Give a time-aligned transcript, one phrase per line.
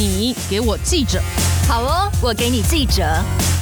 [0.00, 1.20] 你给我记者。
[1.68, 3.04] 好哦，我给你记者。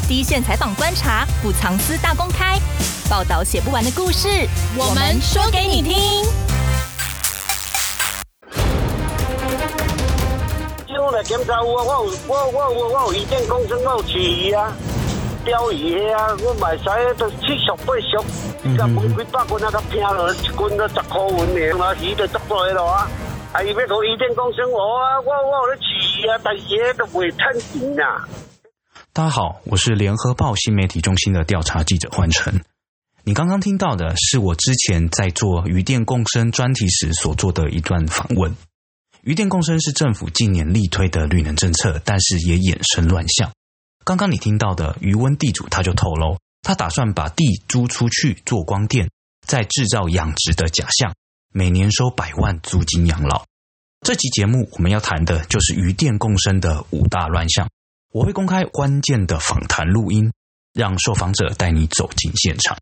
[0.07, 2.61] 第一线采访观察，不藏私大公开，
[3.11, 4.29] 报道写不完的故事，
[4.77, 6.25] 我们说给你听。
[11.11, 14.73] 来检查我，我有我我我我有我有饲鱼啊，
[15.45, 16.55] 钓鱼啊，我
[17.15, 18.17] 都七十八十，
[18.63, 21.19] 一公几百斤一斤都十块
[22.01, 23.09] 鱼都十块了啊。
[23.53, 23.63] 啊！
[23.63, 24.79] 伊要搞一点公升，我
[25.25, 28.03] 我我咧起啊，但是都袂趁钱呐。
[29.13, 32.63] 大家好，我是联合报新媒体中心的调查记者欢晨。
[33.25, 38.55] 你刚刚听到的是我之前在做渔电共生专题时所做的一段访问。
[39.23, 43.51] 渔电共生是政府近年力推的绿能政策，但是也衍生乱象。
[44.05, 49.11] 刚刚你听到的渔温地主他就透露，他打算把地租出去做光电，
[49.47, 51.15] 再制造养殖的假象。
[51.51, 53.45] 每年收百万租金养老。
[54.03, 57.69] 这期节目我们要谈的就是渔电共生的五大乱象。
[58.13, 60.31] 我会公开关键的访谈录音，
[60.75, 62.77] 让受访者带你走进现场。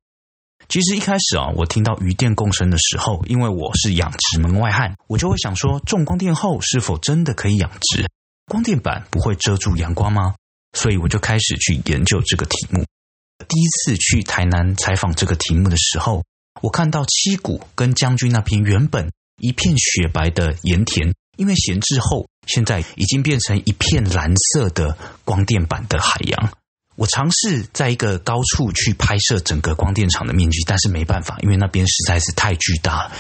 [0.69, 8.05] 其实一开始啊，我听到渔电共生的时候，因为我是养殖门外汉，我就会想说，种光电后是否真的可以养殖？
[8.47, 10.35] 光电板不会遮住阳光吗？
[10.73, 12.85] 所以我就开始去研究这个题目。
[13.49, 16.25] 第一次去台南采访这个题目的时候。
[16.61, 26.51] 我看到七股跟将军那片原本一片雪白的盐田，因为闲置后，现在已经变成一片蓝色的光电板的海洋。
[26.95, 33.13] 我尝试在一个高处去拍摄整个光电厂的面积，但是没办法，因为那边实在是太巨大。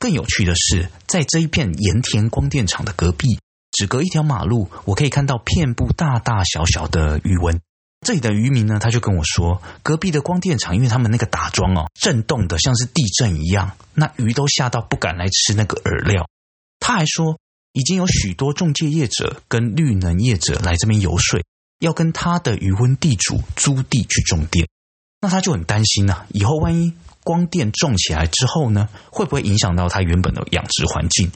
[0.00, 3.38] 更有趣的是，在这一片盐田光电厂的隔壁，
[3.70, 7.60] 只隔一条马路，我可以看到遍布大大小小的鱼塭。
[8.04, 16.28] 这里的渔民呢，他就跟我说，隔壁的光电厂，因为他们那个打桩哦，震动的像是地震一样，那鱼都吓到不敢来吃那个饵料。
[16.78, 17.38] 他还说，
[17.72, 21.40] 已经有许多仲介业者跟绿能业者来这边游说，
[21.80, 24.68] 要跟他的渔塭地主租地去种电。
[25.20, 26.92] 那他就很担心呐，以后万一
[27.24, 31.32] 光电种起来之后呢，会不会影响到他原本的养殖环境？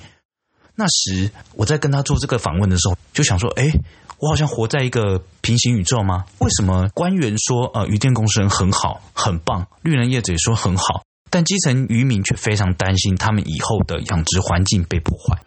[0.75, 3.73] 那时我在跟他做这个访问的时候，就想说，哎。
[4.21, 6.25] 我好像活在一个平行宇宙吗？
[6.39, 15.41] 为什么官员说呃渔电共生很好很棒，绿能业者也说很好，但基层渔民却非常担心他们以后的养殖环境被破坏。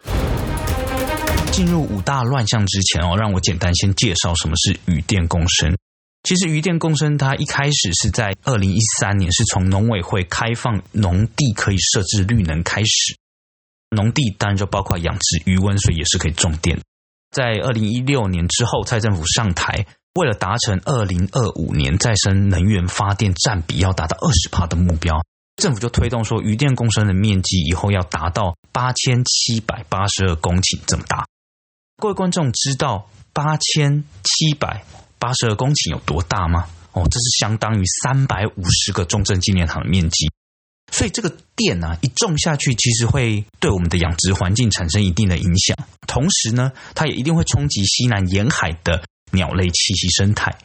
[1.50, 5.76] 进入五大乱象之前哦，让我简单先介绍什么是渔电共生。
[6.22, 13.14] 其实渔电共生它一开始是在二零一三年，是从农委会开放农地可以设置绿能开始，
[13.90, 16.80] 农地当然就包括养殖鱼塭，所以也是可以种电。
[17.32, 25.20] 在二零一六年之后，蔡政府上台，为了达成二零二五年再生能源发电占比要达到二十帕的目标，
[25.56, 31.24] 政府就推动说，渔电共生的面积以后要达到八千七百八十二公顷这么大。
[31.96, 34.84] 各位观众知道八千七百
[35.18, 36.66] 八十二公顷有多大吗？
[36.92, 40.30] 哦，这是相当于三百五十个中正纪念堂的面积。
[40.92, 45.76] 所以这个电啊，一种下去，其实会对我们的养殖环境产生一定的影响。
[46.06, 49.02] 同时呢，它也一定会冲击西南沿海的
[49.32, 50.56] 鸟类栖息生态。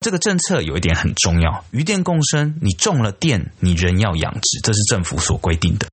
[0.00, 5.88] 这个政策有一点很重要：渔电共生，你种了电，你人要养殖，这是政府所规定的。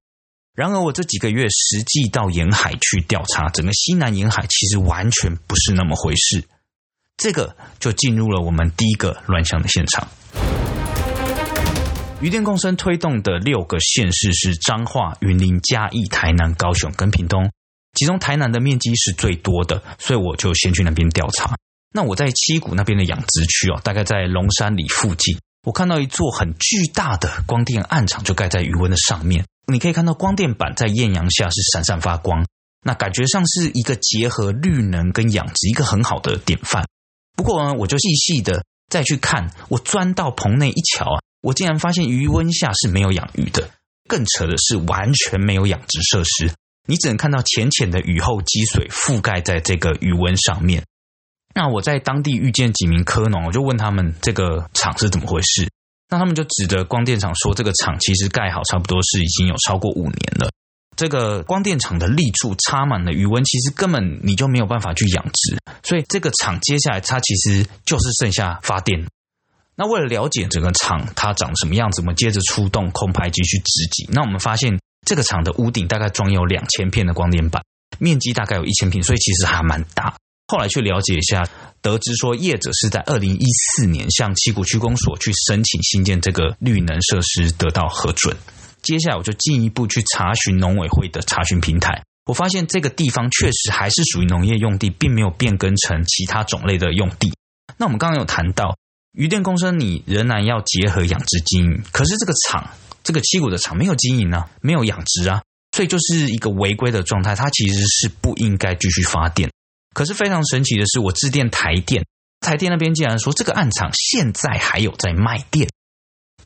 [0.53, 6.43] 然而，我这几个月实际到沿海去调查，整个西南沿海其实完全不是那么回事。
[7.15, 10.07] 这个就进入了我们第一个乱象的现场。
[12.19, 17.51] 渔电共生推动的六个县市是彰化、云林、嘉义、台南、高雄跟屏东，
[17.93, 21.55] 其中台南的面积是最多的，所以我就先去那边调查。
[21.93, 32.47] 那我在七股那边的养殖区哦，大概在龙山里附近，我看到一座很巨大的光电暗场就盖在鱼塭的上面，你可以看到光电板在艳阳下是闪闪发光，
[32.83, 36.83] 那感觉上是一个结合绿能跟养殖一个很好的典范。
[37.35, 41.21] 不过呢，我就细细的再去看，我钻到棚内一瞧啊。
[41.41, 43.69] 我竟然发现鱼温下是没有养鱼的，
[44.07, 46.51] 更扯的是完全没有养殖设施，
[46.87, 50.83] 你只能看到浅浅的雨后积水覆盖在这个鱼温上面。
[51.53, 55.69] 那我在当地遇见几名科农，我就问他们这个厂是怎么回事，
[56.09, 60.51] 那他们就指着光电厂说，这个厂其实盖好差不多是已经有超过五年了，
[60.95, 69.05] 这个光电厂的立柱插满了鱼温，其实根本你就没有办法去养殖，所以这个厂接下来它其实就是剩下发电。
[69.77, 74.09] 那为了了解整个厂它长什么样子，我们接着出动空拍机去直击。
[74.11, 77.63] 那我们发现这个厂的屋顶大概装有两千片的光电板，
[77.99, 80.15] 面积大概有一千平，所以其实还蛮大。
[80.47, 81.47] 后来去了解一下，
[81.81, 88.35] 得知说业者是在二零一四年向七股区公所去申请新建这个绿能设施，得到核准。
[88.81, 97.31] 接下来我就进一步去查询农委会的查询平台，我发现这个地方确实还是属于农业用地，并没有变更成其他种类的用地。
[97.77, 98.77] 那我们刚刚有谈到
[99.17, 102.69] 渔电共生，你仍然要结合养殖经营，可是这个厂，
[103.03, 105.41] 这个七股的厂没有经营啊，没有养殖啊，
[105.71, 109.49] 所以就是一个违规的状态，它其实是不应该继续发电。
[109.95, 112.05] 可是非常神奇的是，我致电台电，
[112.41, 115.67] 台电那边竟然说这个暗场现在还有在卖电，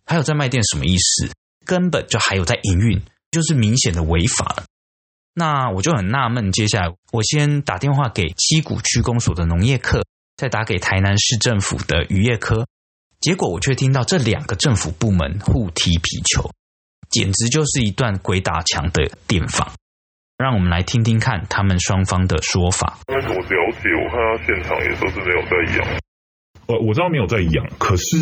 [0.05, 1.29] 还有在卖电什么意思？
[1.65, 3.01] 根本就还有在营运，
[3.31, 4.63] 就是明显的违法了。
[5.33, 10.05] 那我就很纳闷，接下来我先打电话给七股区公所的农业课，
[10.41, 12.65] 再打给台南市政府的渔业科，
[13.19, 16.49] 结果我却听到这两个政府部门互踢皮球，
[17.11, 19.71] 简直就是一段鬼打墙的电访。
[20.39, 22.97] 让我们来听听看他们双方的说法。
[23.07, 23.37] 我了解，
[23.93, 25.99] 我看到现场也都是没有在养。
[26.65, 28.17] 呃，我知道没有在养，可是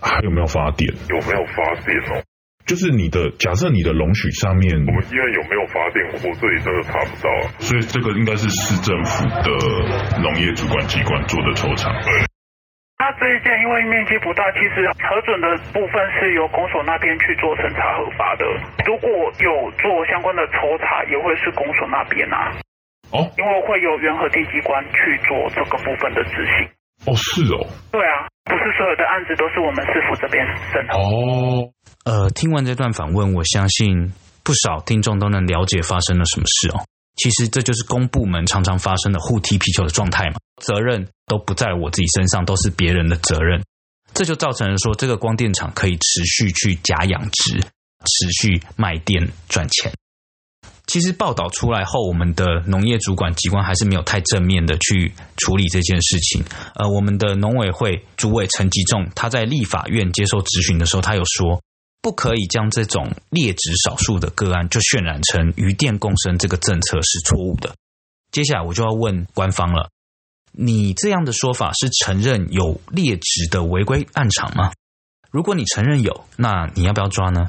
[0.00, 0.92] 还有没有发电？
[1.10, 2.24] 有没有发电哦？
[2.64, 6.06] 就是你的假设，你的容许上面，我们医院有没有发电？
[6.22, 9.50] 我这里真的查不到啊，所以这个应该是市政府的
[10.22, 11.90] 农业主管机关做的抽查。
[12.06, 12.22] 对，
[12.96, 18.46] 他这一件因为面积不大，其实核准的部分是由公所那边去做审查核发的。
[18.86, 19.50] 如果有
[19.82, 22.54] 做相关的抽查，也会是公所那边啊。
[23.10, 26.70] 哦，因为会有原核地机关去做这个部分的执行。
[27.04, 27.66] 哦，是哦。
[27.90, 30.96] 对啊，不是所有的案子都是我们市府这边审核。
[30.96, 31.68] 哦。
[32.04, 34.12] 呃，听完这段访问，我相信
[34.42, 36.84] 不少听众都能了解发生了什么事哦。
[37.14, 43.62] 其实这就是公部门常常发生的互踢皮球的状态嘛，责任都不在我自己身上，都是别人的责任。
[44.14, 49.92] 这就造成了说，这个光电厂可以持续去假养殖，持续卖电赚钱。
[50.86, 56.42] 其实报道出来后，我们的农业主管机关还是没有太正面的去处理这件事情。
[56.74, 61.62] 呃，我们的农委会主委陈吉仲，他在立法院接受质询的时候，他有说。
[62.02, 67.76] 不可以将这种劣质少数的个案就渲染成鱼电共生这个政策是错误的。
[68.32, 69.88] 接下来我就要问官方了，
[70.50, 74.72] 你这样的说法是承认有劣质的违规案场吗？
[75.30, 77.48] 如果你承认有，那你要不要抓呢？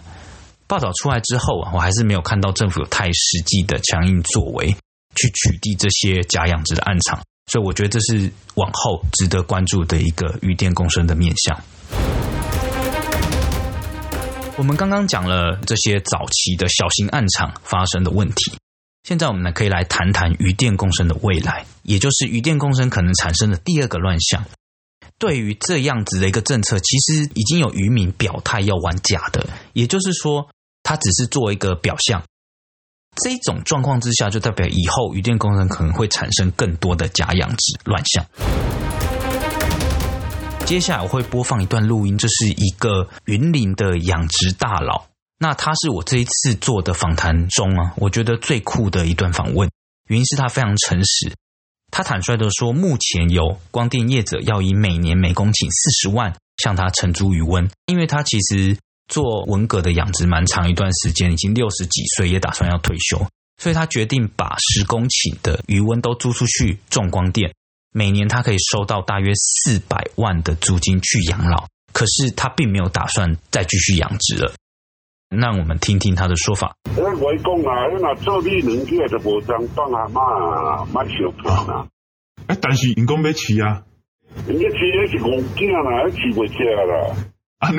[0.67, 4.67] 报道出来之后啊，我还是没有看到政府有太实际的强硬作为
[5.15, 12.22] 去取缔这些假养殖的案场，所以我觉得这是往后值得关注的一个鱼电共生的面向。
[14.55, 18.53] 我们刚刚讲了这些早期的小型案场发生的问题，
[19.03, 24.45] 现在我们呢可以来谈谈渔电共生的未来，也就是渔电共生可能产生的第二个乱象。
[25.17, 30.47] 对于这样子的一个政策，其实已经有渔民表态要玩假的，也就是说，
[30.83, 32.21] 它只是做一个表象。
[33.23, 38.23] 这种状况之下，就代表以后渔电共生可能会产生更多的假养殖乱象。
[40.65, 45.05] 接下来我会播放一段录音，这是一个云林的养殖大佬。
[45.37, 49.69] 那他是我这一次做的访谈中啊，我觉得最酷的一段访问。
[50.07, 51.31] 原因是他非常诚实，
[51.91, 58.75] 他坦率的说，目前有光电业者要以每年每公顷四十万向他承租鱼温，因为他其实
[59.07, 63.27] 做文革的养殖蛮长一段时间，已经六十几岁，也打算要退休，
[63.61, 67.53] 所以他决定把十公顷的余温都租出去种光电。
[67.93, 74.51] 每年他可以收到大约四百万的租金去养老，可是他并没有打算再继续养殖了。
[75.29, 76.75] 那我们听听他的说法。
[76.95, 81.87] 我讲啊，那做绿能业的无章帮阿妈买小票啦。
[82.47, 83.23] 哎，但是人工啊，
[84.47, 85.23] 人家起也是。
[87.63, 87.69] 啊，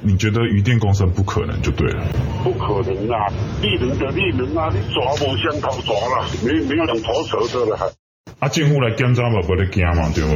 [0.02, 2.02] 你觉得渔电共生不可能就对了。
[2.42, 3.26] 不可能啊，
[3.60, 7.92] 利能的利能啊，你抓无相头抓啦，没没有两头蛇的了。
[8.40, 10.32] 啊，政府来检查嘛，不得惊嘛，对不？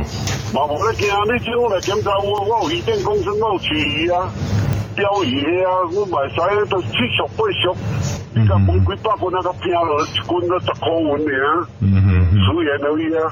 [0.52, 4.28] 嘛无得惊，你政府来检查我，我有渔电共生，我有饲鱼啊，
[4.94, 7.64] 钓鱼啊，我卖使都七十八十，
[8.37, 13.25] 你讲分几百斤那个拼了，一斤都十块银尔，嗯哼哼，十元而已啊，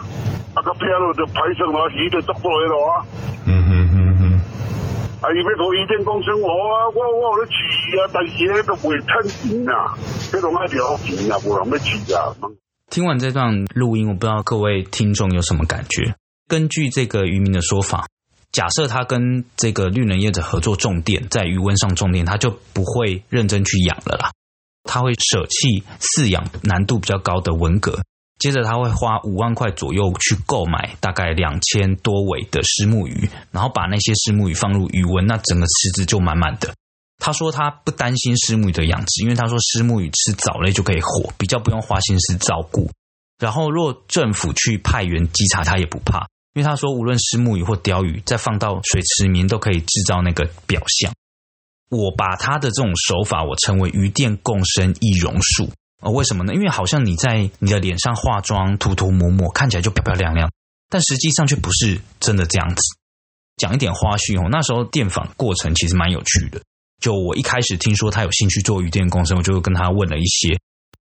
[0.54, 3.04] 啊个拼了就排成了，鱼就十块了啊，
[3.44, 4.40] 嗯哼哼哼，
[5.20, 7.60] 啊伊要做渔电共生，我啊，我我有咧饲
[7.92, 9.92] 鱼啊，但是咧都袂趁钱啊，
[10.32, 12.32] 这种爱聊钱啊，无人要饲啊。
[12.92, 16.14] 听完这段录音，我不知道各位听众有什么感觉。
[16.46, 18.06] 根据这个渔民的说法，
[18.52, 24.30] 假设他跟这个绿能业者合作种电，在余温上种电，他就不会认真去养了啦。
[24.84, 28.02] 他会舍弃饲养难度比较高的文蛤，
[28.38, 36.74] 接着他会花五万块左右去购买大概两千多尾的虱目鱼，然后把那些虱目鱼放入鱼温，那整个池子就满满的。
[37.24, 42.90] 他说他不担心虱目鱼的养殖，因为他说虱目鱼吃藻类就可以活，比较不用花心思照顾。
[43.38, 51.12] 然后若政府去派员稽查，他也不怕，因为他说无论虱目鱼或鲷鱼，再放到水池里面都可以制造那个表象。
[51.90, 55.70] 我把他的这种手法，我称为鱼电共生易容术。
[56.02, 56.52] 呃，为什么呢？
[56.54, 60.50] 因为好像你在你的脸上化妆、涂涂抹抹，看起来就漂漂亮亮，
[60.88, 62.82] 但实际上却不是真的这样子。
[63.58, 66.60] 讲一点花絮哦，那时候电访过程其实蛮有趣的。
[67.02, 70.58] 就我一开始听说他有兴趣做鱼电共生，我就跟他问了一些，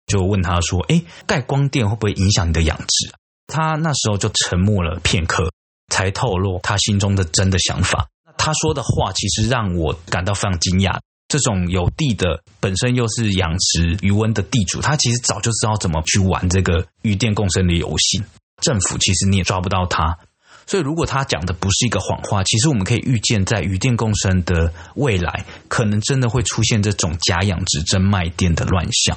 [0.06, 3.12] 就问他说：“哎，盖光电会不会影响你的养殖？”
[3.46, 5.52] 他那时候就沉默了片刻，
[5.88, 8.08] 才透露他心中的真的想法。
[8.36, 10.98] 他说的话其实让我感到非常惊讶。
[11.28, 18.22] 这种有地的，本身又是养殖鱼塭的地主，他其实早就知道怎么去玩这个鱼电共生的游戏。
[18.60, 20.18] 政府其实你也抓不到他，
[20.66, 29.16] 所以如果他讲的不是一个谎话，其实我们可以预见，在鱼电共生的未来，可能真的会出现这种假养殖真卖电的乱象。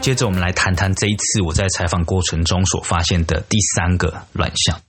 [0.00, 4.80] 接着，我们来谈谈这一次我在采访过程中所发现的第三个乱象。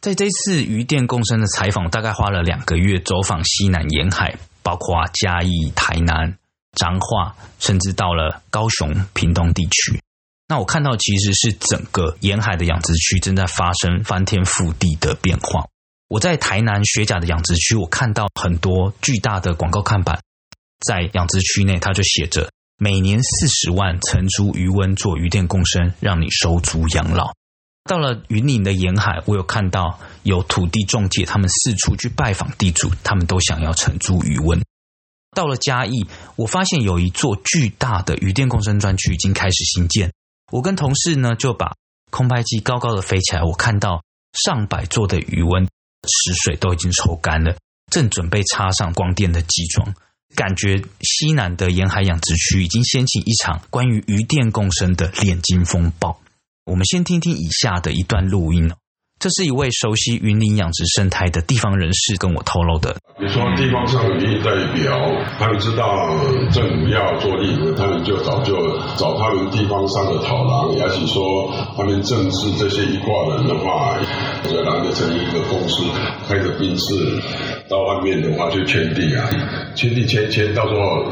[0.00, 6.38] 在这次鱼电共生的采访，大概花了两个月，走访西南沿海，包括嘉义、台南、
[6.76, 10.00] 彰化，甚至到了高雄、屏东地区。
[10.48, 15.66] 那我看到其实是整个沿海的养殖区正在发生翻天覆地的变化。
[16.08, 20.22] 我在台南学甲的养殖区，我看到很多巨大的广告看板，
[20.80, 22.50] 在养殖区内，它就写着
[22.80, 27.30] “每年四十万承租鱼塭做鱼电共生，让你收租养老”。
[27.84, 34.62] 到了云林的沿海，我有看到有土地仲介，他们四处去拜访地主，他们都想要承租鱼塭。
[35.34, 40.10] 到了嘉义，我发现有一座巨大的鱼电共生专区已经开始兴建。
[40.50, 41.74] 我跟同事呢就把
[42.10, 44.02] 空拍机高高的飞起来，我看到
[44.32, 47.56] 上百座的鱼塭池水都已经抽干了，
[47.90, 49.94] 正准备插上光电的机床，
[50.34, 56.20] 感觉西南的沿海养殖区已经掀起一场关于鱼电共生的炼金风暴。
[56.64, 58.72] 我们先听听以下的一段录音。
[59.18, 62.94] 这是一位熟悉云林养殖生态的地方人士跟我透露的。
[63.20, 64.94] 你说地方上的民意代表，
[65.40, 66.08] 他们知道
[66.52, 68.54] 政府要做立委，他们就早就
[68.96, 73.98] 找他们地方上的讨郎，也许说他们正是这些一挂人的话，
[74.48, 75.82] 就然后就成立一个公司，
[76.28, 76.94] 开着宾士
[77.68, 79.28] 到外面的话就圈地啊，
[79.74, 81.02] 圈地圈圈，到时候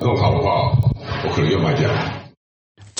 [0.00, 0.59] 弄好的话，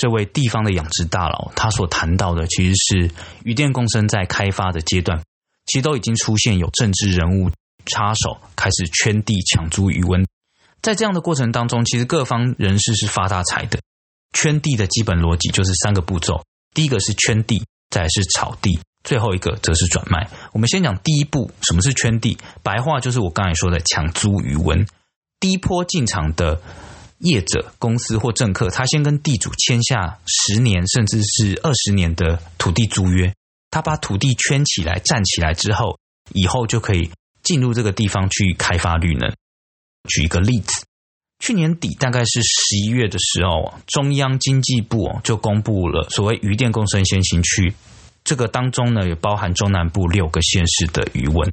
[0.01, 3.11] 这位地方的养殖大佬，他所谈到的其实是
[3.43, 5.21] 鱼电共生在开发的阶段，
[5.67, 7.51] 其实都已经出现有政治人物
[7.85, 10.25] 插手，开始圈地抢租鱼塭。
[10.81, 13.79] 在这样的过程当中，其实各方人士是发大财的。
[14.33, 16.43] 圈地的基本逻辑就是三个步骤：
[16.73, 20.27] 第一个是圈地，再是炒地，最后一个则是转卖。
[20.51, 22.39] 我们先讲第一步，什么是圈地？
[22.63, 24.87] 白话就是我刚才说的抢租鱼塭。
[25.39, 26.59] 第一波进场的。
[27.21, 33.33] 业者、公司或政客，他先跟地主签下十年甚至是二十年的土地租约，
[33.69, 35.97] 他把土地圈起来、站起来之后，
[36.33, 37.11] 以后就可以
[37.43, 39.31] 进入这个地方去开发绿能。
[40.09, 40.83] 举一个例子，
[41.39, 47.73] 去年底大概是十一月的时候，中央经济部就公布了所谓鱼电共生先行区，
[48.23, 51.51] 这个当中呢也包含中南部六个县市的鱼塭。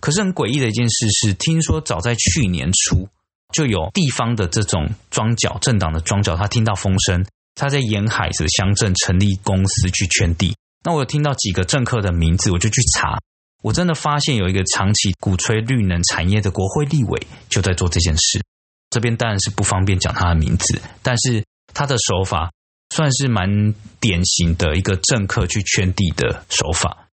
[0.00, 3.08] 可是很诡异的一件事是，听说早在去年初。
[3.54, 10.56] 就有地方的这种庄脚政党的庄脚，他听到风声，他在沿海的乡镇成立公司去圈地。
[10.82, 13.16] 那我有听到几个政客的名字，我就去查，
[13.62, 18.42] 我真的发现有一个长期鼓吹绿能产业的国会立委就在做这件事。
[18.90, 22.50] 这边当然是不方便讲他的名字，但是他的手法
[22.94, 27.06] 算是蛮典型的一个政客去圈地的手法。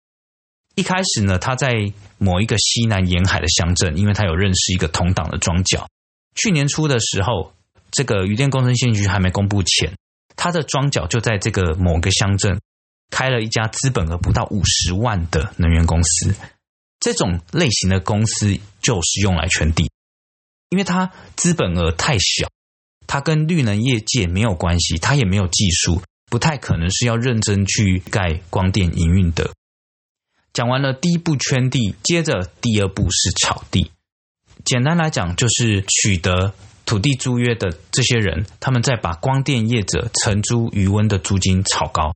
[0.75, 1.73] 一开始呢，他在
[2.17, 5.87] 某一个西南沿海的乡镇，因为他有认识一个同党的庄脚。
[6.41, 7.53] 去年初的时候，
[7.91, 9.97] 这个鱼电共生先行区还没公布前，
[10.37, 12.61] 他的庄脚就在这个某个乡镇
[13.09, 16.33] 开了一家资本额不到五十万的能源公司。
[17.01, 19.89] 这种类型的公司就是用来圈地，
[20.69, 22.47] 因为它资本额太小，
[23.05, 29.51] 它跟绿能业界没有关系，它也没有技术，不太可能是要认真去盖光电营运的。
[30.53, 33.91] 讲完了第一步圈地，接着第二步是炒地。
[34.69, 36.53] 简单来讲，就是取得
[36.85, 42.13] 土地租约的这些人，他们在把光电业者承租鱼塭的租金炒高。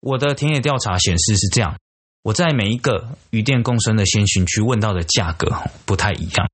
[0.00, 1.76] 我的田野调查显示是这样，
[2.22, 5.54] 我在每一个鱼电共生的先行区问到的价格
[5.84, 6.48] 不太一样。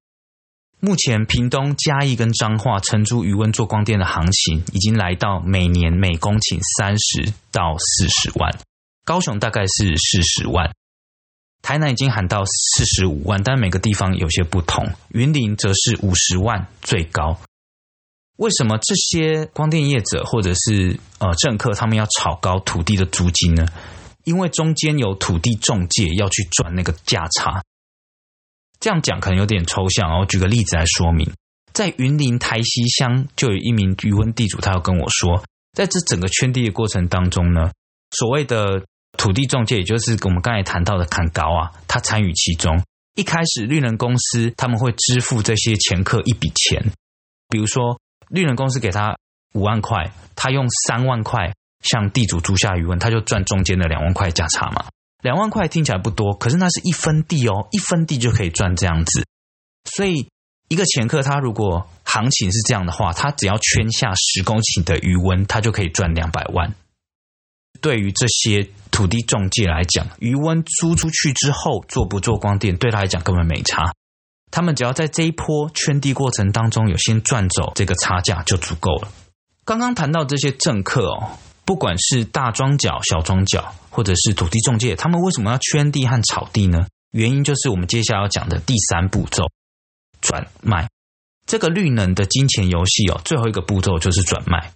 [0.80, 8.52] 目前屏东、嘉义跟彰化承租鱼塭做光电的行情，已经来到每年每公顷三十到四十万，
[9.04, 10.72] 高雄大概是四十万。
[11.62, 14.84] 台南已经喊到四十五万，但每个地方有些不同。
[15.10, 17.38] 云林则是五十万最高。
[18.36, 23.64] 为什么这些光电业者或者是呃政客他们要炒高土地的租金呢？
[24.24, 27.62] 因为中间有土地中介要去赚那个价差。
[28.80, 31.30] 这样讲可能有点抽象，我举个例子来说明。
[31.72, 37.70] 在云林台西乡就有一名渔塭地主，他要跟我说，在这整个圈地的过程当中呢，
[38.10, 38.84] 所谓的
[39.16, 42.82] 土地中介，也就是我们刚才谈到的砍高啊，他参与其中。
[43.14, 46.92] 一开始绿能公司他们会支付这些掮客一笔钱，
[47.48, 49.16] 比如说绿能公司给他
[49.52, 51.52] 五万块，他用三万块
[51.82, 54.86] 向地主租下余温，他就赚中间的两万块价差嘛。
[55.22, 59.26] 两万块听起来不多，可是那是一分地哦，一分地就可以赚这样子。
[59.84, 60.28] 所以
[60.68, 66.74] 一个掮客他如果行情是这样的话，他只要圈下十公顷的余温，他就可以赚两百万。
[67.82, 73.92] 对于这些土地中介来讲，余温租出去之后做不做光电，对他来讲根本没差。
[74.50, 79.08] 他们只要在这一波圈地过程当中有先赚走这个差价就足够了。
[79.64, 86.86] 刚刚谈到这些政客哦，不管是大庄脚、小庄脚，或者是土地中介，他们为什么要圈地和炒地呢？
[87.10, 89.44] 原因就是我们接下来要讲的第三步骤——
[90.22, 90.88] 转卖。
[91.46, 94.72] 这个绿能的金钱游戏哦，最后一个步骤就是转卖。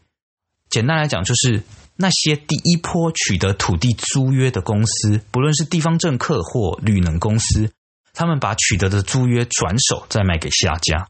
[0.68, 1.62] 简单来讲，就是。
[1.98, 7.72] 那些第一波取得土地租约的公司，不论是地方政客或绿能公司，
[8.12, 11.08] 他们把取得的租约转手再卖给下家。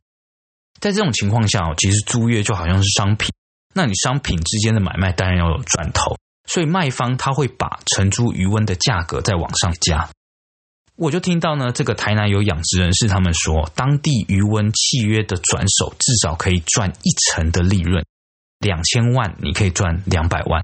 [0.79, 3.31] 在这种情况下，其实租约就好像是商品，
[3.75, 6.17] 那你商品之间的买卖当然要有赚头，
[6.47, 10.09] 所以卖方他会把承租余温的价格再往上加。
[10.95, 18.05] 我就听到呢，这个台南有养殖人士他们说，当地鱼塭契约的转手至少可以赚一成的利润，
[18.61, 20.63] 两千万你可以赚两百万。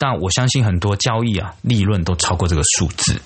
[0.00, 3.20] 但我相信很多交易啊，利润都超过这个数字。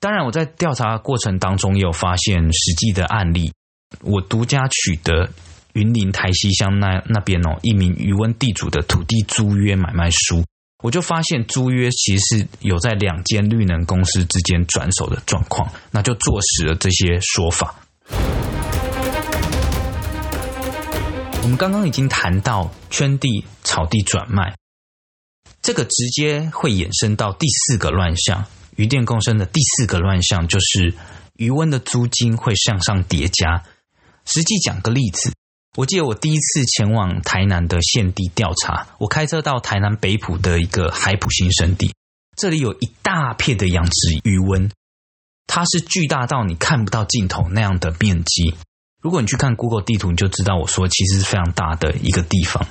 [0.00, 3.52] 当然，我在调查过程当中也有发现实际的案例。
[4.00, 5.28] 我独家取得
[5.74, 10.42] 云林台西乡那那边哦，一名渔塭地主的土地租约买卖书，
[10.82, 17.74] 我就发现租约其实是有在两间绿能公司之间转手的状况，那就坐实了这些说法。
[21.42, 24.54] 我们刚刚已经谈到圈地、炒地、转卖。
[25.66, 28.44] 这个直接会衍生到第四个乱象，
[28.76, 30.94] 渔电共生的第四个乱象就是
[31.34, 33.64] 鱼温的租金会向上叠加。
[34.24, 35.32] 实际讲个例子，
[35.76, 41.92] 我记得我第一次前往台南的县地调查，我开车到台南北埔的一个海埔新生地，
[42.36, 44.70] 这里有一大片的养殖鱼温，
[45.48, 48.54] 它是巨大到你看不到尽头那样的面积。
[49.02, 52.68] 如果你去看 Google 地图，你就知道我说其实是非常大的一个地方。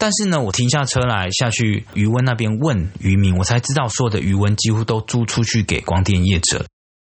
[0.00, 6.64] 但是呢，我停下车来下去渔温那边问渔民，我才知道所有的鱼塭几乎都租出去给光电业者。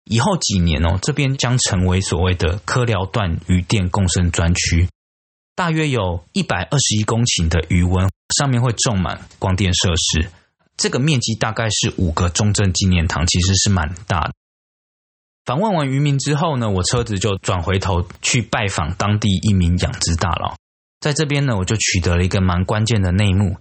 [0.07, 4.88] 以后几年哦，这边将成为所谓的科寮段渔电共生专区，
[5.55, 10.29] 大约有一百二十一公顷的鱼塭，上面会种满光电设施。
[10.76, 14.33] 这个面积大概是五个中正纪念堂，其实是蛮大的。
[15.44, 20.57] 访问完渔民之后呢，我车子就转回头去拜访当地一名养殖大佬。
[21.00, 23.56] 在这边呢，我就取得了一个蛮关键的内幕。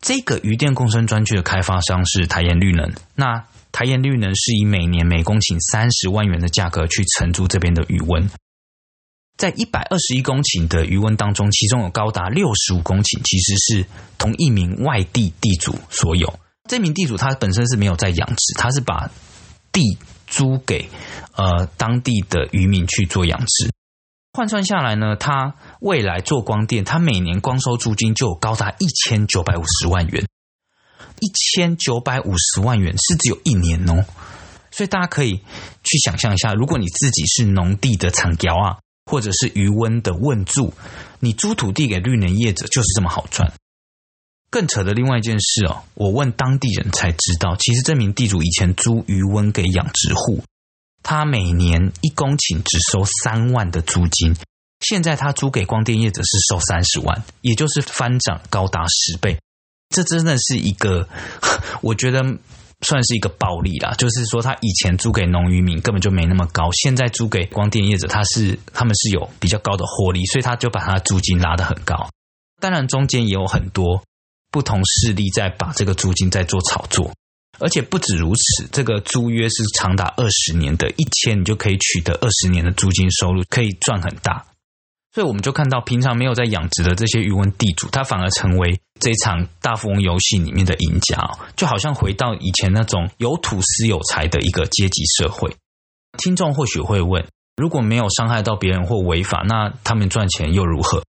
[0.00, 2.92] 这个渔电共生专区的开发商是台盐绿能。
[3.16, 8.30] 那台盐绿能是以每年每公顷三十万元的价格去承租这边的鱼温。
[9.36, 16.38] 在一百二十一公顷的鱼塭当中，其中有高达六十五公顷其实是同一名外地地主所有。
[16.68, 19.10] 这名地主他本身是没有在养殖，他是把
[19.72, 20.88] 地租给
[21.34, 23.70] 呃当地的渔民去做养殖。
[24.32, 30.24] 换算下来呢，他未来做光电，他每年光收租金就高达一千九百五十万元，
[31.20, 34.04] 一千九百五十万元是只有一年哦，
[34.70, 35.40] 所以大家可以
[35.82, 40.72] 去想象一下，如果你自己是农地的产条啊，或者是鱼塭的问住，
[41.18, 43.52] 你租土地给绿能业者就是这么好赚。
[44.48, 50.44] 更扯的另外一件事哦，我问当地人才知道，其实这名地主以前租鱼塭给养殖户。
[51.02, 54.36] 他每年一公顷只收三万的租金，
[54.80, 59.38] 现在他租给光电业者是收三十万，也就是翻涨高达十倍。
[59.88, 61.08] 这真的是一个，
[61.82, 62.22] 我觉得
[62.82, 63.92] 算是一个暴利啦。
[63.98, 72.08] 就是说，他以前租给农渔民根本就没那么高，现在租给光电业者，他是他们是有比较高的获利，所以他就把他的租金拉得很高。
[72.60, 74.04] 当然，中间也有很多
[74.52, 77.12] 不同势力在把这个租金在做炒作。
[77.60, 84.46] 而且不止如此，这个租约是长达二十年的，一签你就可以取得二十年的租金收入，可以赚很大。
[85.12, 95.54] 所以我们就看到，平常没有在养殖的这些渔翁地主，他反而成为这场大富翁游戏里面的赢家，就好像回到以前那种有土斯有财的一个阶级社会。
[96.16, 101.02] 听众或许会问：如果没有伤害到别人或违法，那他们赚钱又如何？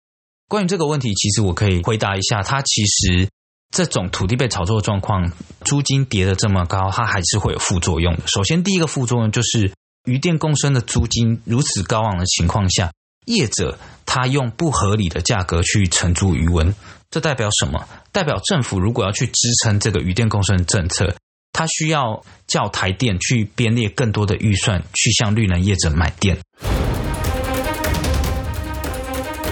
[0.48, 3.28] 关于这个问题，其实我可以回答一下，他其实。
[3.70, 5.32] 这种土地被炒作的状况，
[5.64, 8.16] 租金跌得这么高，它还是会有副作用。
[8.26, 9.72] 首先，第一个副作用就是
[10.04, 12.90] 渔电共生的租金如此高昂的情况下，
[13.26, 16.74] 业者他用不合理的价格去承租鱼塭，
[17.10, 17.88] 这代表什么？
[18.10, 21.14] 代表政府如果要去支撑这个渔电共生政策，
[21.52, 26.38] 他需要叫台电去编列更多的预算去向绿能业者买电。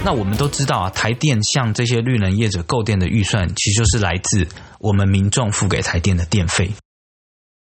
[0.01, 4.47] 那我们都知道啊，台电向这些绿能业者购电的预算，其实就是来自
[4.79, 6.71] 我们民众付给台电的电费。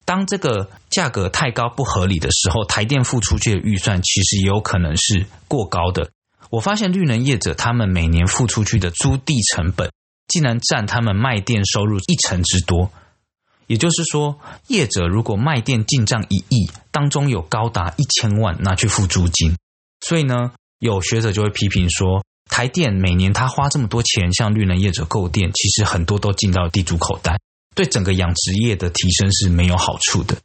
[0.04, 6.10] 当这个价格太高不合理的时候，台电付出去的预算其实也有可能是过高的。
[6.50, 9.92] 我发现绿能业者他们每年付出去的租地成本，
[10.26, 12.90] 竟然占他们卖电收入一成之多。
[13.68, 19.56] 也就是说，业者如果卖电进账一亿，当中有高达一千万拿去付租金。
[20.00, 27.38] 所以呢，有学者就会批评说，台电每年他花这么多钱向绿能业者购电，其实很多都进到地主口袋，
[27.76, 30.38] 对整个养殖业的提升是没有好处的。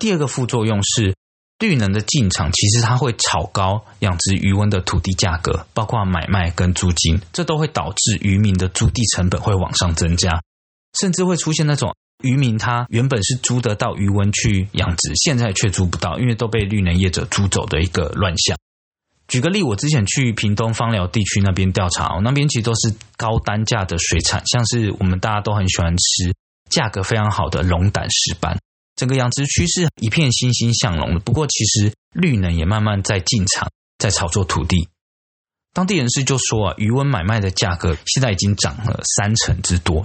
[0.00, 1.14] 第二个副作用是，
[1.60, 10.42] 绿能的进场其实它会炒高养殖鱼塭的土地价格，包括买卖跟租金，这都会导致渔民的租地成本会往上增加，
[10.98, 11.94] 甚至会出现那种
[12.24, 18.58] 渔民他原本是租得到鱼塭去养殖，现在却租不到，因为都被绿能业者租走的一个乱象。
[19.32, 26.34] 举个例，我之前去屏东枋寮地区那边调查，那边其实都是高单价的水产，像是我们大家都很喜欢吃、
[26.68, 28.58] 价格非常好的龙胆石斑，
[28.94, 31.20] 整个养殖区是一片欣欣向荣的。
[31.20, 34.90] 不过，其实绿能也慢慢在进场，在炒作土地。
[35.72, 40.04] 当地人士就说啊，鱼塭买卖的价格现在已经涨了三成之多。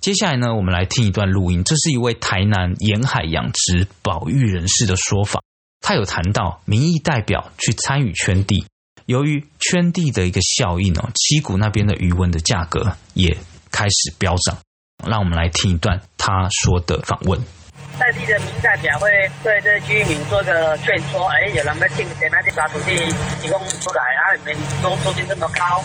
[0.00, 5.40] 接下来呢，我们来听一段录音，这是一位台南沿海养殖保育人士的说法。
[5.80, 8.66] 他有谈到民意代表去参与圈地，
[9.06, 13.36] 由于圈地的一个效应哦，七股那边的鱼塭的价格也
[13.70, 14.58] 开始飙涨。
[15.06, 17.38] 让我们来听一段他说的访问。
[17.98, 19.08] 在地的民代表会
[19.42, 22.96] 对这居民做个劝说，哎，有人在进点那地把土地
[23.40, 25.82] 提供出来，然后你们租租金这么高，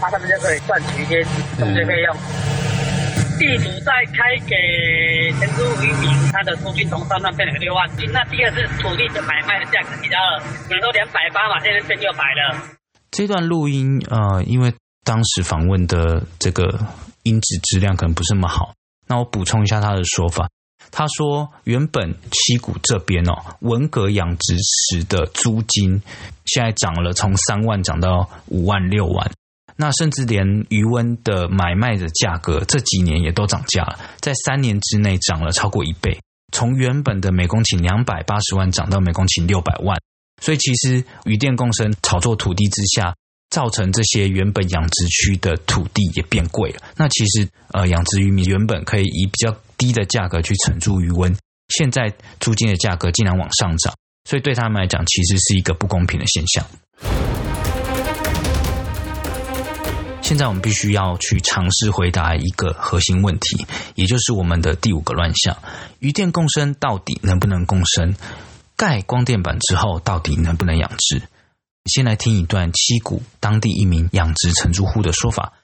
[0.00, 1.22] 那他们就可以赚取一些
[1.58, 2.16] 中介费用。
[2.16, 2.67] 嗯
[3.38, 7.88] 地主再开给承租渔民，他的租金从三万变成六万。
[8.12, 12.60] 那第二是土地的买卖的价格提高了，比如说两百八嘛，现在变六百了。
[13.10, 14.74] 这段录音，呃，因为
[15.04, 16.80] 当时访问的这个
[17.22, 18.74] 音质质量可能不是那么好，
[19.06, 20.48] 那我补充一下他的说法。
[20.90, 26.02] 他说，原本七股这边哦，文革养殖时的租金
[26.46, 29.30] 现在涨了，从三万涨到五万六万。
[29.80, 36.18] 那甚至连余温的买卖的价格这几年也都涨价了，在三年之内涨了超过一倍，
[36.52, 39.96] 从原本的每公顷两百八十万涨到每公顷六百万。
[40.42, 43.14] 所以其实渔电共生炒作土地之下，
[43.50, 46.80] 造成这些原本养殖区的土地也变贵了。
[46.96, 51.32] 那其实呃养殖渔民原本可以以比较低的价格去承租余温，
[51.68, 53.94] 现在租金的价格竟然往上涨，
[54.28, 56.66] 所以对他们来讲其实是一个不公平的现象。
[60.28, 65.56] 现在我们必须要去尝试回答一个核心问题，也就是我们的第五个乱象：
[66.00, 68.14] 鱼电共生到底能不能共生？
[68.76, 71.22] 盖光电板之后到底能不能养殖？
[71.86, 75.54] 先来听一段七股当地一名养殖承租户的说法。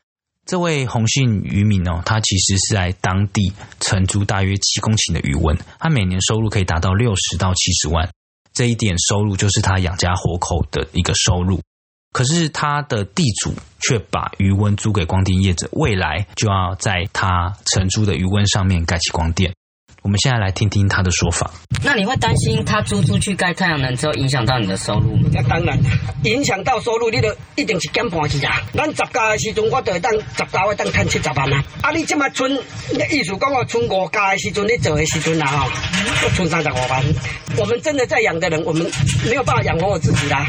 [0.47, 8.09] 这位红姓渔民哦，他其实是在当地承租大约七公顷的鱼塭，他每年收入可以达到六十到七十万，
[8.55, 11.61] 这一点收入就是他养家活口的一个收入。
[12.15, 19.53] 可是他的地主却把余温租给光电业者，未来就要在他承租的余温上面盖起光电。
[20.03, 21.51] 我们现在来听听他的说法。
[21.83, 25.29] 那你会担心他租出去盖太阳能之后影响到你的收入吗？
[25.33, 25.77] 那当然，
[26.23, 28.63] 影响到收入，你就一定是减半去啊。
[28.73, 31.65] 咱十家的时阵，我就会当十家我当赚七十万啊。
[31.83, 32.53] 啊，你这么存，
[33.11, 35.69] 意思讲我存五家的时阵，你做的时阵啊，哈，
[36.23, 37.03] 我存三十五万。
[37.59, 38.89] 我们真的在养的人，我们
[39.25, 40.39] 没有办法养活我自己啦。
[40.39, 40.47] 啊，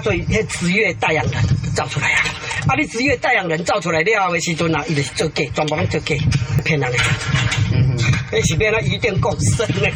[0.00, 1.42] 所以迄职业代养人
[1.74, 2.24] 造出来啊！
[2.68, 6.14] 啊，你职业代养人造出来了后的时阵啊，伊就是做假，全部拢做假，
[6.64, 6.98] 骗人的。
[7.74, 9.88] 嗯哼，那是变了渔电共生呢。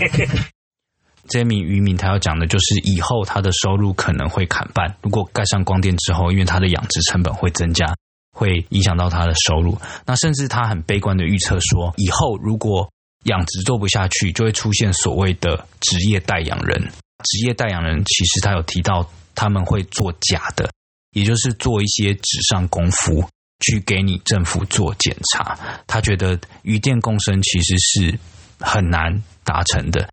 [1.28, 4.96] 这名渔民他要讲的就是，以后他的收入可能会砍半。
[5.02, 7.86] 如果盖上光电之后，因为他的养殖成本会增加，
[8.32, 9.78] 会影响到他的收入。
[10.04, 12.88] 那甚至他很悲观的预测说，以后如果
[13.24, 16.80] 养殖做不下去，就会出现所谓的职业代养人。
[17.24, 19.08] 职业代养人其实他有提到。
[19.36, 20.68] 他们会做假的，
[21.12, 23.28] 也就是做一些纸上功夫，
[23.60, 25.56] 去给你政府做检查。
[25.86, 28.18] 他觉得渔电共生其实是
[28.58, 30.10] 很难达成的。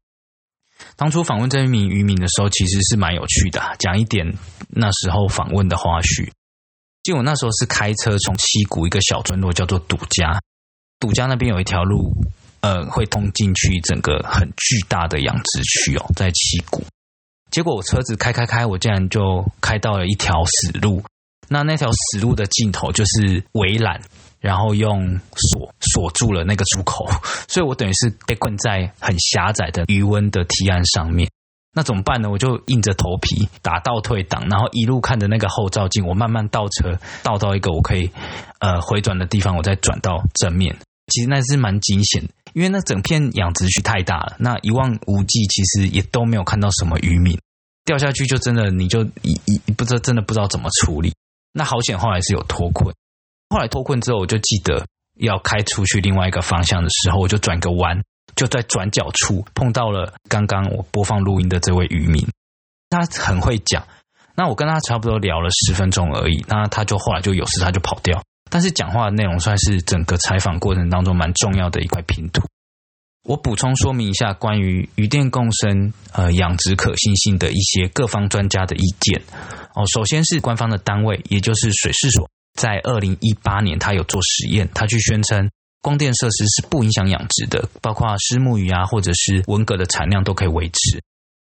[0.95, 6.29] 当初访问这一名渔民的时候，其实是蛮有趣的，讲一点那时候访问的花絮。
[7.01, 10.39] 就我那时候是开车从七股一个小村落叫做堵家，
[10.99, 12.13] 堵家那边有一条路，
[12.61, 16.83] 呃，会通进去整个很巨大的养殖区哦，在七股。
[17.53, 21.03] 结果我车子开开开，我竟然就开到了一条死路。
[21.47, 24.01] 那那条死路的尽头就是围栏，
[24.39, 27.05] 然后用锁锁住了那个出口，
[27.47, 31.29] 所以我等于是被困在很狭窄的余温的堤岸上面。
[31.75, 32.31] 那怎么办呢？
[32.31, 38.09] 我就硬着头皮打倒退档，然后一路看着那个后照镜，我慢慢倒车，倒到一个我可以
[38.61, 40.75] 呃回转的地方，我再转到正面。
[41.07, 47.37] 其实那是蛮惊险的，因为那整片养殖区太大了，那一望无际，其实也都没有看到什么渔民。
[47.85, 51.13] 掉下去就真的你就一一不知道真的不知道怎么处理。
[51.51, 52.95] 那好险，后来是有脱困。
[53.49, 58.01] 后来脱困之后，我就记得要开出去另外一个方向的时候，我就转个弯。
[58.35, 62.27] 就在转角处碰到了刚刚我播放录音的这位渔民，
[62.89, 63.85] 他很会讲。
[64.35, 68.23] 那我跟他差不多聊了十分钟而已，那他就后来就有事，他就跑掉。
[68.53, 72.43] 但是讲话的内容算是整个采访过程当中蛮重要的一块拼图。
[73.23, 79.23] 我补充说明一下关于鱼电共生呃养殖可行性的一些各方专家的意见
[79.73, 79.81] 哦。
[79.91, 85.49] 首先是官方的单位，也就是水事所，在二零一八年他有做实验，他去宣称。
[85.81, 91.01] 光电设施是不影响养殖的，包括虱目鱼啊，或者是文蛤的产量都可以维持。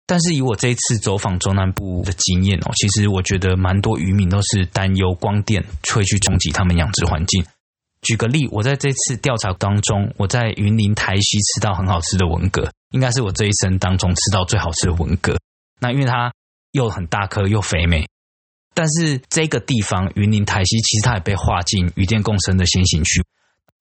[0.06, 5.64] 但是以我这一次走访中南部的经验哦，其实我觉得蛮多渔民都是担忧光电
[5.94, 7.46] 会去冲击他们养殖环境。
[8.02, 15.38] 举个例，我在这次调查当中，我在云林台西吃到很好吃的文蛤，应该是我这一生当中吃到最好吃的文蛤。
[15.80, 16.34] 那因为它
[16.74, 18.06] 又很大颗又肥美，
[18.74, 23.24] 但是这个地方云林台西其实它也被划进渔电共生的先行区。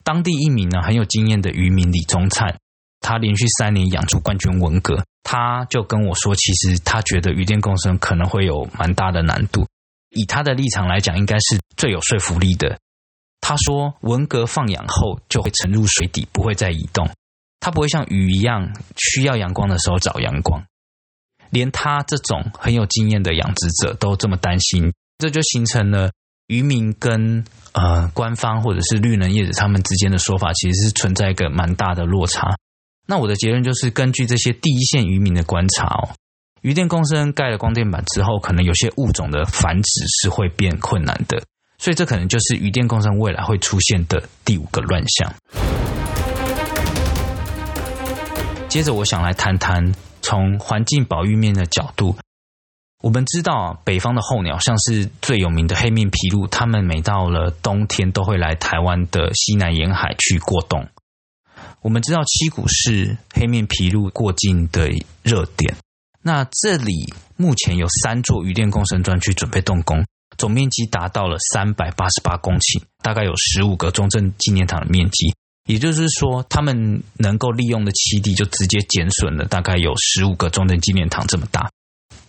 [0.05, 2.59] 当地一名呢很有经验的渔民李宗灿，
[3.03, 9.67] 他连续三年养出冠军文革，他就跟我说，其实他觉得渔电共生可能会有蛮大的难度。
[10.11, 12.79] 以他的立场来讲，应该是最有说服力的。
[13.41, 17.11] 他说，文革放养后就会沉入水底，不会再移动，
[17.61, 20.65] 它不会像鱼一样需要阳光的时候找阳光。
[21.51, 26.13] 连他这种很有经验的养殖者都这么担心，这就形成了
[26.47, 27.45] 渔民跟。
[27.73, 32.55] 呃，官方或者是绿能业者他们之间的说法，其实是存在一个蛮大的落差。
[33.07, 36.11] 那我的结论就是，根据这些第一线渔民的观察哦，
[36.63, 41.43] 渔电共生盖了光电板之后，可能有些物种的繁殖是会变困难的，
[41.79, 45.35] 所以这可能就是渔电共生未来会出现的第五个乱象。
[48.69, 52.17] 接着，我想来谈谈从环境保育面的角度。
[53.03, 60.87] 我们知道，北方的候鸟像是最有名的黑面琵鹭，它们每到了冬天都会来台湾的西南沿海去过冬。
[61.83, 64.89] 我们知道七股是黑面琵鹭过境的
[65.23, 65.75] 热点，
[66.23, 70.07] 那这里目前有三座渔电共生专区准备动工，
[70.39, 75.35] 总面积达到了三百八十八公顷，大概有十五个中正纪念堂的面积，
[75.67, 81.69] 也就是说，他们能够利用的栖地就直接减损了，大概有十五个中正纪念堂这么大。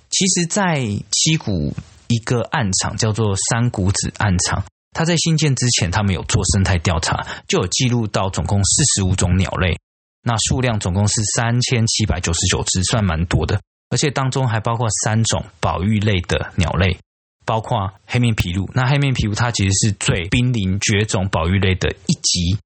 [0.10, 1.76] 其实，在七股
[2.08, 4.64] 一个暗场叫做三股子暗场，
[4.94, 9.78] 它在新建之前，他们有做生态调查，就有记录到总共四十五种鸟类，
[10.22, 13.60] 那数量总共是三千七百九十九只，算蛮多的。
[13.90, 16.98] 而且当中还包括三种保育类的鸟类，
[17.46, 18.68] 包括黑面琵鹭。
[18.74, 22.58] 那黑面琵鹭它其实是最濒临绝种保育类的一级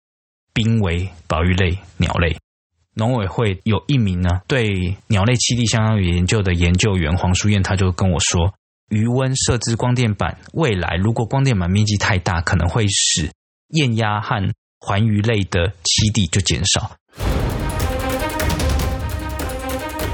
[0.53, 2.37] 濒危保育类鸟类。
[2.93, 8.53] 农委会有一名呢，对鸟类栖地相当于研究的研究员黄淑燕，他就跟我说，
[8.89, 13.31] 余温设置光电板，未来如果光电板面积太大，可能会使
[13.69, 16.95] 电压和环鱼类的栖地就减少。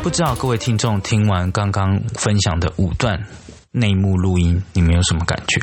[0.01, 3.27] 不知道各位听众听完刚刚分享的五段
[3.71, 5.61] 内幕录音，你们有什么感觉？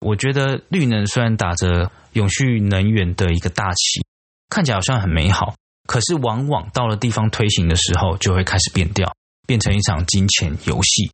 [0.00, 4.04] 我觉得绿能虽然打着永续能源的一个大旗，
[4.50, 5.54] 看起来好像很美好。
[5.86, 9.10] 可是，往往到了地方推行的时候，就会开始变调，
[9.46, 11.10] 变成一场金钱游戏。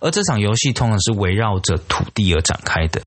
[0.00, 3.02] 而这场游戏通常是围绕着土地而展开的。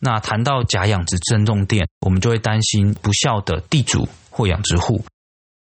[0.00, 5.04] 那谈到假养殖增重电，我们就会担心不孝的地主或养殖户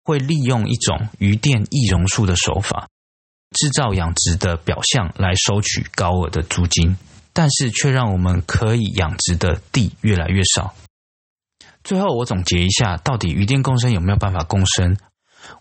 [0.03, 2.87] 会利用一种渔电易容术的手法，
[3.51, 6.97] 制造养殖的表象来收取高额的租金，
[7.31, 10.75] 但是却让我们可以养殖的地越来越少。
[11.83, 14.97] 最后，我总结一下，到底渔电共生有没有办法共生？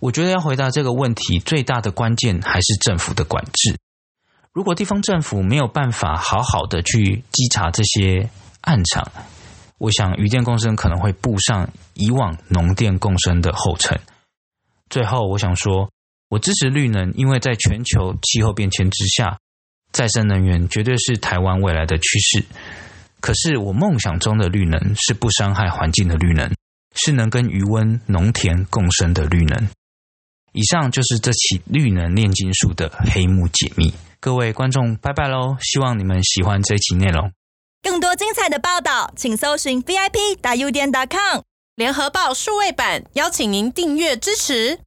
[0.00, 3.76] 我觉得要回答这个问题，最大的关键还是政府的管制。
[4.54, 9.10] 如果地方政府没有办法好好的去稽查这些暗场，
[9.78, 13.98] 我想渔电共生可能会步上以往农电共生的后尘。
[14.88, 15.90] 最后，我想说，
[16.28, 19.36] 我支持绿能，因为在全球气候变迁之下，
[19.90, 22.44] 再生能源绝对是台湾未来的趋势。
[23.18, 26.54] 可是，我梦想中的绿能是不伤害环境的绿能，
[26.94, 29.68] 是能跟鱼塭、农田共生的绿能。
[30.52, 33.92] 以上就是这期绿能炼金术的黑幕解密。
[34.24, 35.58] 各位观众，拜拜喽！
[35.60, 37.30] 希望你们喜欢这期内容。
[37.82, 41.42] 更多精彩的报道，请搜寻 VIP 大 U 点 com
[41.74, 44.78] 联合报数位版，邀请您订阅支持。